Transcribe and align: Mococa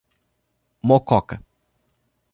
Mococa 0.87 1.35